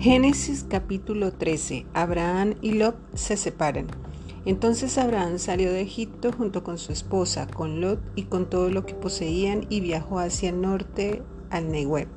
[0.00, 1.84] Génesis capítulo 13.
[1.92, 3.86] Abraham y Lot se separan.
[4.46, 8.86] Entonces Abraham salió de Egipto junto con su esposa, con Lot y con todo lo
[8.86, 12.08] que poseían y viajó hacia el norte al Negev.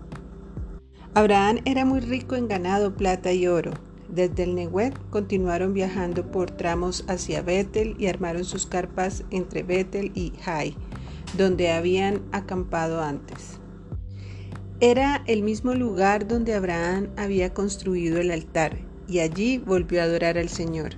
[1.13, 3.73] Abraham era muy rico en ganado, plata y oro.
[4.07, 10.13] Desde el Negev continuaron viajando por tramos hacia Betel y armaron sus carpas entre Betel
[10.15, 10.73] y Jai,
[11.37, 13.59] donde habían acampado antes.
[14.85, 20.37] Era el mismo lugar donde Abraham había construido el altar y allí volvió a adorar
[20.37, 20.95] al Señor.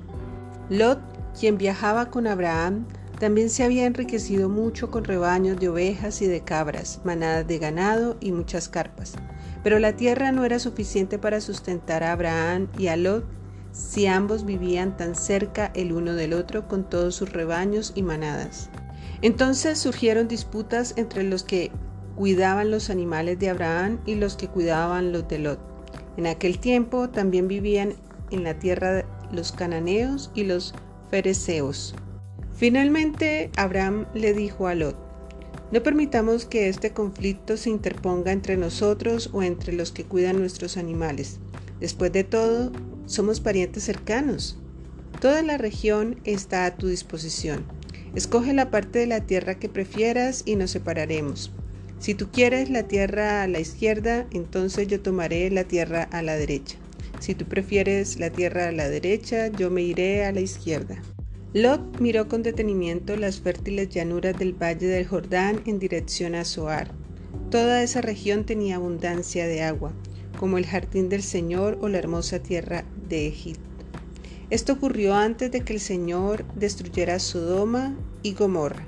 [0.71, 0.99] Lot,
[1.39, 2.87] quien viajaba con Abraham,
[3.19, 8.17] también se había enriquecido mucho con rebaños de ovejas y de cabras, manadas de ganado
[8.19, 9.13] y muchas carpas.
[9.61, 13.25] Pero la tierra no era suficiente para sustentar a Abraham y a Lot
[13.71, 18.71] si ambos vivían tan cerca el uno del otro con todos sus rebaños y manadas.
[19.21, 21.69] Entonces surgieron disputas entre los que
[22.15, 25.59] cuidaban los animales de Abraham y los que cuidaban los de Lot.
[26.17, 27.93] En aquel tiempo también vivían
[28.31, 30.73] en la tierra los cananeos y los
[31.09, 31.95] fereceos.
[32.53, 34.97] Finalmente Abraham le dijo a Lot,
[35.71, 40.77] no permitamos que este conflicto se interponga entre nosotros o entre los que cuidan nuestros
[40.77, 41.39] animales.
[41.79, 42.71] Después de todo,
[43.05, 44.57] somos parientes cercanos.
[45.19, 47.65] Toda la región está a tu disposición.
[48.13, 51.51] Escoge la parte de la tierra que prefieras y nos separaremos.
[51.99, 56.35] Si tú quieres la tierra a la izquierda, entonces yo tomaré la tierra a la
[56.35, 56.77] derecha.
[57.19, 61.01] Si tú prefieres la tierra a la derecha, yo me iré a la izquierda.
[61.53, 66.91] Lot miró con detenimiento las fértiles llanuras del valle del Jordán en dirección a Zoar.
[67.49, 69.93] Toda esa región tenía abundancia de agua,
[70.37, 73.63] como el jardín del Señor o la hermosa tierra de Egipto.
[74.49, 78.85] Esto ocurrió antes de que el Señor destruyera Sodoma y Gomorra.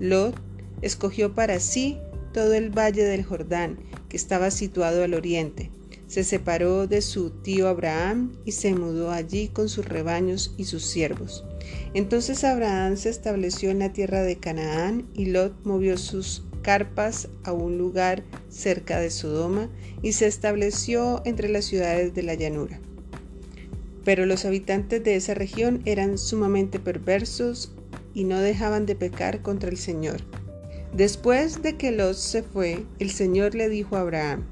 [0.00, 0.34] Lot
[0.82, 1.98] escogió para sí
[2.34, 3.78] todo el valle del Jordán,
[4.10, 5.70] que estaba situado al oriente.
[6.06, 10.84] Se separó de su tío Abraham y se mudó allí con sus rebaños y sus
[10.84, 11.46] siervos.
[11.94, 17.52] Entonces Abraham se estableció en la tierra de Canaán y Lot movió sus carpas a
[17.52, 19.70] un lugar cerca de Sodoma
[20.02, 22.80] y se estableció entre las ciudades de la llanura.
[24.04, 27.72] Pero los habitantes de esa región eran sumamente perversos
[28.12, 30.20] y no dejaban de pecar contra el Señor.
[30.94, 34.44] Después de que Lot se fue, el Señor le dijo a Abraham,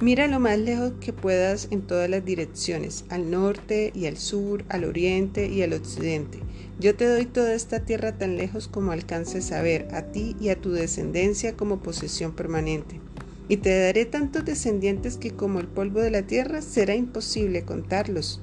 [0.00, 4.64] Mira lo más lejos que puedas en todas las direcciones, al norte y al sur,
[4.70, 6.40] al oriente y al occidente.
[6.80, 10.48] Yo te doy toda esta tierra tan lejos como alcances a ver, a ti y
[10.48, 13.00] a tu descendencia como posesión permanente.
[13.48, 18.40] Y te daré tantos descendientes que como el polvo de la tierra será imposible contarlos.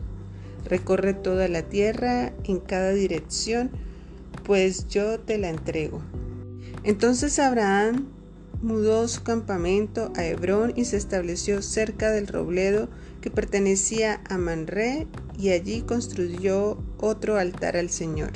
[0.64, 3.72] Recorre toda la tierra en cada dirección,
[4.46, 6.02] pues yo te la entrego.
[6.84, 8.08] Entonces Abraham
[8.62, 12.90] mudó su campamento a Hebrón y se estableció cerca del robledo
[13.22, 18.32] que pertenecía a Manré y allí construyó otro altar al Señor.